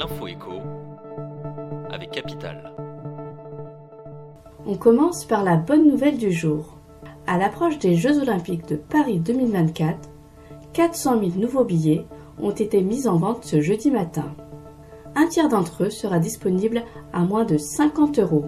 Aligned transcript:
l'info 0.00 0.28
écho 0.28 0.52
avec 1.90 2.10
Capital. 2.12 2.72
On 4.66 4.74
commence 4.74 5.26
par 5.26 5.44
la 5.44 5.56
bonne 5.56 5.86
nouvelle 5.86 6.16
du 6.16 6.32
jour. 6.32 6.78
À 7.26 7.36
l'approche 7.36 7.78
des 7.78 7.96
Jeux 7.96 8.18
Olympiques 8.18 8.66
de 8.66 8.76
Paris 8.76 9.18
2024, 9.18 9.98
400 10.72 11.18
000 11.18 11.32
nouveaux 11.36 11.64
billets 11.64 12.06
ont 12.40 12.50
été 12.50 12.80
mis 12.80 13.06
en 13.06 13.18
vente 13.18 13.44
ce 13.44 13.60
jeudi 13.60 13.90
matin. 13.90 14.34
Un 15.16 15.26
tiers 15.26 15.50
d'entre 15.50 15.84
eux 15.84 15.90
sera 15.90 16.18
disponible 16.18 16.82
à 17.12 17.24
moins 17.24 17.44
de 17.44 17.58
50 17.58 18.20
euros. 18.20 18.46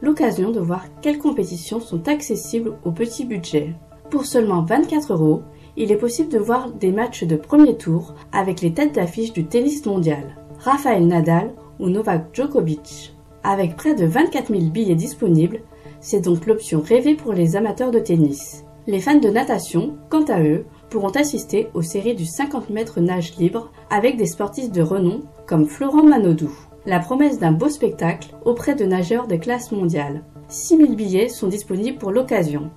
L'occasion 0.00 0.52
de 0.52 0.60
voir 0.60 0.84
quelles 1.02 1.18
compétitions 1.18 1.80
sont 1.80 2.06
accessibles 2.06 2.76
au 2.84 2.92
petit 2.92 3.24
budget. 3.24 3.74
Pour 4.10 4.26
seulement 4.26 4.62
24 4.62 5.12
euros, 5.12 5.42
il 5.76 5.90
est 5.90 5.96
possible 5.96 6.28
de 6.28 6.38
voir 6.38 6.70
des 6.70 6.92
matchs 6.92 7.24
de 7.24 7.34
premier 7.34 7.76
tour 7.76 8.14
avec 8.30 8.60
les 8.60 8.72
têtes 8.72 8.94
d'affiche 8.94 9.32
du 9.32 9.44
tennis 9.46 9.84
mondial, 9.86 10.36
Rafael 10.64 11.06
Nadal 11.06 11.52
ou 11.78 11.90
Novak 11.90 12.34
Djokovic. 12.34 13.14
Avec 13.42 13.76
près 13.76 13.94
de 13.94 14.06
24 14.06 14.48
000 14.48 14.70
billets 14.70 14.94
disponibles, 14.94 15.60
c'est 16.00 16.22
donc 16.22 16.46
l'option 16.46 16.80
rêvée 16.80 17.16
pour 17.16 17.34
les 17.34 17.54
amateurs 17.54 17.90
de 17.90 17.98
tennis. 17.98 18.64
Les 18.86 19.00
fans 19.00 19.18
de 19.18 19.28
natation, 19.28 19.98
quant 20.08 20.24
à 20.24 20.40
eux, 20.40 20.64
pourront 20.88 21.10
assister 21.10 21.68
aux 21.74 21.82
séries 21.82 22.14
du 22.14 22.24
50 22.24 22.70
mètres 22.70 23.00
nage 23.00 23.36
libre 23.36 23.72
avec 23.90 24.16
des 24.16 24.24
sportifs 24.24 24.72
de 24.72 24.80
renom 24.80 25.20
comme 25.46 25.66
Florent 25.66 26.04
Manodou. 26.04 26.50
La 26.86 26.98
promesse 26.98 27.38
d'un 27.38 27.52
beau 27.52 27.68
spectacle 27.68 28.34
auprès 28.46 28.74
de 28.74 28.86
nageurs 28.86 29.26
de 29.26 29.36
classe 29.36 29.70
mondiale. 29.70 30.24
6000 30.48 30.96
billets 30.96 31.28
sont 31.28 31.48
disponibles 31.48 31.98
pour 31.98 32.10
l'occasion. 32.10 32.70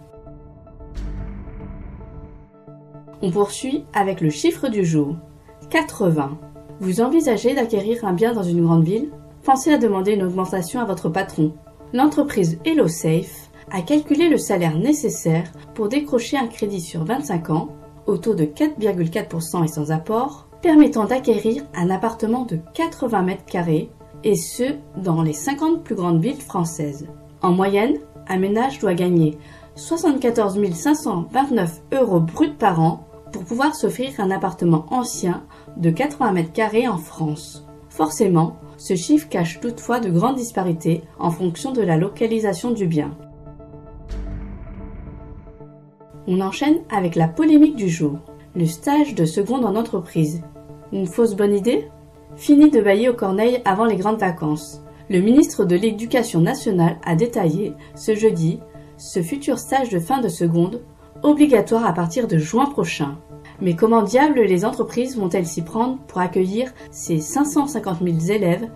On 3.21 3.31
poursuit 3.31 3.85
avec 3.93 4.19
le 4.19 4.29
chiffre 4.29 4.67
du 4.67 4.83
jour. 4.83 5.15
80. 5.69 6.37
Vous 6.79 7.01
envisagez 7.01 7.55
d'acquérir 7.55 8.05
un 8.05 8.13
bien 8.13 8.33
dans 8.33 8.43
une 8.43 8.63
grande 8.63 8.83
ville? 8.83 9.09
Pensez 9.43 9.73
à 9.73 9.79
demander 9.79 10.13
une 10.13 10.23
augmentation 10.23 10.79
à 10.79 10.85
votre 10.85 11.09
patron. 11.09 11.53
L'entreprise 11.91 12.59
HelloSafe 12.65 13.49
a 13.71 13.81
calculé 13.81 14.29
le 14.29 14.37
salaire 14.37 14.77
nécessaire 14.77 15.51
pour 15.73 15.89
décrocher 15.89 16.37
un 16.37 16.47
crédit 16.47 16.81
sur 16.81 17.03
25 17.03 17.49
ans 17.49 17.69
au 18.05 18.17
taux 18.17 18.35
de 18.35 18.45
4,4% 18.45 19.63
et 19.63 19.67
sans 19.67 19.91
apport, 19.91 20.47
permettant 20.61 21.05
d'acquérir 21.05 21.63
un 21.75 21.89
appartement 21.89 22.45
de 22.45 22.59
80 22.75 23.21
mètres 23.23 23.45
carrés 23.45 23.89
et 24.23 24.35
ce 24.35 24.75
dans 24.97 25.23
les 25.23 25.33
50 25.33 25.83
plus 25.83 25.95
grandes 25.95 26.21
villes 26.21 26.41
françaises. 26.41 27.07
En 27.41 27.53
moyenne, 27.53 27.97
un 28.27 28.37
ménage 28.37 28.79
doit 28.79 28.93
gagner 28.93 29.37
74 29.75 30.59
529 30.73 31.81
euros 31.93 32.19
bruts 32.19 32.53
par 32.57 32.79
an 32.79 33.06
pour 33.31 33.43
pouvoir 33.43 33.75
s'offrir 33.75 34.11
un 34.19 34.31
appartement 34.31 34.85
ancien 34.91 35.43
de 35.77 35.89
80 35.89 36.31
mètres 36.31 36.53
carrés 36.53 36.87
en 36.87 36.97
France. 36.97 37.65
Forcément, 37.89 38.57
ce 38.77 38.95
chiffre 38.95 39.27
cache 39.27 39.59
toutefois 39.59 39.99
de 39.99 40.09
grandes 40.09 40.35
disparités 40.35 41.03
en 41.19 41.31
fonction 41.31 41.71
de 41.71 41.81
la 41.81 41.97
localisation 41.97 42.71
du 42.71 42.85
bien. 42.85 43.17
On 46.27 46.41
enchaîne 46.41 46.79
avec 46.89 47.15
la 47.15 47.27
polémique 47.27 47.75
du 47.75 47.89
jour. 47.89 48.19
Le 48.55 48.65
stage 48.65 49.15
de 49.15 49.25
seconde 49.25 49.65
en 49.65 49.75
entreprise. 49.75 50.41
Une 50.91 51.07
fausse 51.07 51.35
bonne 51.35 51.55
idée? 51.55 51.89
Fini 52.35 52.69
de 52.69 52.81
bailler 52.81 53.09
aux 53.09 53.15
corneilles 53.15 53.61
avant 53.65 53.85
les 53.85 53.95
grandes 53.95 54.19
vacances. 54.19 54.81
Le 55.09 55.19
ministre 55.19 55.63
de 55.63 55.75
l'Éducation 55.75 56.41
nationale 56.41 56.97
a 57.05 57.15
détaillé, 57.15 57.73
ce 57.95 58.13
jeudi, 58.13 58.59
ce 58.97 59.21
futur 59.21 59.57
stage 59.57 59.89
de 59.89 59.99
fin 59.99 60.19
de 60.19 60.27
seconde 60.27 60.81
obligatoire 61.23 61.85
à 61.85 61.93
partir 61.93 62.27
de 62.27 62.37
juin 62.37 62.65
prochain. 62.65 63.17
Mais 63.61 63.75
comment 63.75 64.03
diable 64.03 64.41
les 64.41 64.65
entreprises 64.65 65.17
vont-elles 65.17 65.47
s'y 65.47 65.63
prendre 65.63 65.97
pour 66.07 66.21
accueillir 66.21 66.73
ces 66.91 67.19
550 67.19 67.99
000 68.03 68.17
élèves, 68.31 68.69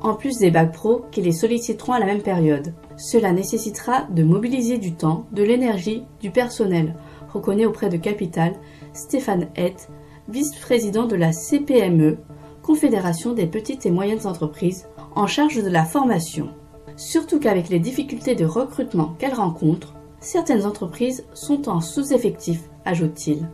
en 0.00 0.14
plus 0.14 0.38
des 0.38 0.50
bacs 0.50 0.72
pro 0.72 1.04
qui 1.10 1.20
les 1.20 1.32
solliciteront 1.32 1.92
à 1.92 1.98
la 1.98 2.06
même 2.06 2.22
période? 2.22 2.74
Cela 2.96 3.32
nécessitera 3.32 4.06
de 4.10 4.22
mobiliser 4.22 4.78
du 4.78 4.94
temps, 4.94 5.26
de 5.32 5.42
l'énergie, 5.42 6.04
du 6.20 6.30
personnel, 6.30 6.94
reconnaît 7.32 7.66
auprès 7.66 7.88
de 7.88 7.96
Capital 7.96 8.54
Stéphane 8.92 9.48
Hett, 9.54 9.88
vice-président 10.28 11.06
de 11.06 11.16
la 11.16 11.32
CPME, 11.32 12.18
Confédération 12.62 13.32
des 13.32 13.46
petites 13.46 13.86
et 13.86 13.90
moyennes 13.90 14.26
entreprises, 14.26 14.86
en 15.14 15.26
charge 15.26 15.62
de 15.62 15.68
la 15.68 15.84
formation. 15.84 16.48
Surtout 16.96 17.40
qu'avec 17.40 17.68
les 17.68 17.80
difficultés 17.80 18.34
de 18.34 18.44
recrutement 18.44 19.14
qu'elle 19.18 19.34
rencontre, 19.34 19.94
certaines 20.22 20.64
entreprises 20.64 21.26
sont 21.34 21.68
en 21.68 21.80
sous-effectif, 21.80 22.70
ajoute-t-il. 22.84 23.48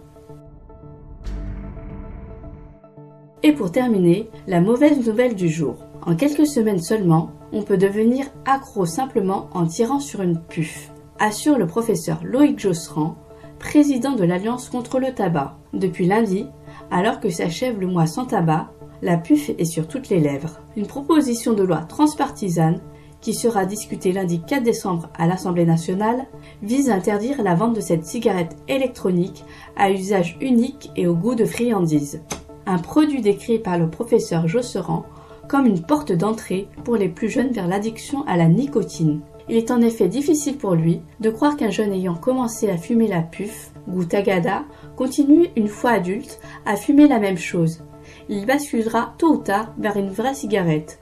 Et 3.43 3.53
pour 3.53 3.73
terminer, 3.73 4.31
la 4.47 4.61
mauvaise 4.61 5.05
nouvelle 5.05 5.34
du 5.34 5.49
jour. 5.49 5.77
En 6.06 6.15
quelques 6.15 6.47
semaines 6.47 6.81
seulement, 6.81 7.31
on 7.53 7.62
peut 7.62 7.79
devenir 7.79 8.27
accro 8.45 8.84
simplement 8.84 9.49
en 9.53 9.67
tirant 9.67 10.01
sur 10.01 10.23
une 10.23 10.41
puf, 10.41 10.93
assure 11.19 11.59
le 11.59 11.67
professeur 11.67 12.21
Loïc 12.23 12.59
Josserand, 12.59 13.17
président 13.59 14.12
de 14.12 14.25
l'Alliance 14.25 14.69
contre 14.69 15.00
le 15.00 15.12
tabac. 15.12 15.56
Depuis 15.73 16.06
lundi, 16.06 16.47
alors 16.91 17.21
que 17.21 17.31
s'achève 17.31 17.81
le 17.81 17.87
mois 17.87 18.06
sans 18.06 18.27
tabac, 18.27 18.71
la 19.03 19.17
puf 19.17 19.50
est 19.50 19.65
sur 19.65 19.89
toutes 19.89 20.09
les 20.09 20.21
lèvres. 20.21 20.61
Une 20.77 20.87
proposition 20.87 21.55
de 21.55 21.62
loi 21.62 21.79
transpartisane 21.79 22.81
qui 23.21 23.34
sera 23.34 23.65
discuté 23.65 24.12
lundi 24.12 24.41
4 24.41 24.62
décembre 24.62 25.09
à 25.19 25.27
l'Assemblée 25.27 25.67
nationale, 25.67 26.27
vise 26.62 26.91
à 26.91 26.95
interdire 26.95 27.43
la 27.43 27.55
vente 27.55 27.75
de 27.75 27.81
cette 27.81 28.05
cigarette 28.05 28.56
électronique 28.69 29.45
à 29.77 29.91
usage 29.91 30.37
unique 30.41 30.91
et 30.97 31.06
au 31.06 31.15
goût 31.15 31.34
de 31.34 31.45
friandise. 31.45 32.23
Un 32.67 32.79
produit 32.79 33.23
décrit 33.23 33.59
par 33.59 33.79
le 33.79 33.89
professeur 33.91 34.47
Josserand 34.47 35.05
comme 35.49 35.67
une 35.67 35.83
porte 35.83 36.12
d'entrée 36.12 36.69
pour 36.84 36.97
les 36.97 37.09
plus 37.09 37.31
jeunes 37.31 37.53
vers 37.53 37.67
l'addiction 37.67 38.23
à 38.27 38.37
la 38.37 38.49
nicotine. 38.49 39.21
Il 39.49 39.56
est 39.56 39.71
en 39.71 39.81
effet 39.81 40.09
difficile 40.09 40.59
pour 40.59 40.75
lui 40.75 41.00
de 41.21 41.31
croire 41.31 41.56
qu'un 41.56 41.71
jeune 41.71 41.93
ayant 41.93 42.15
commencé 42.15 42.69
à 42.69 42.77
fumer 42.77 43.09
la 43.09 43.23
puf, 43.23 43.71
goût 43.89 44.05
tagada, 44.05 44.65
continue 44.95 45.49
une 45.56 45.69
fois 45.69 45.93
adulte 45.93 46.39
à 46.67 46.77
fumer 46.77 47.09
la 47.09 47.19
même 47.19 47.39
chose. 47.39 47.83
Il 48.29 48.45
basculera 48.45 49.15
tôt 49.17 49.35
ou 49.35 49.37
tard 49.39 49.73
vers 49.79 49.97
une 49.97 50.11
vraie 50.11 50.35
cigarette. 50.35 51.00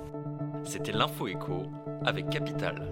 C'était 0.67 0.91
l'info 0.91 1.29
écho 1.29 1.63
avec 2.05 2.29
Capital. 2.29 2.91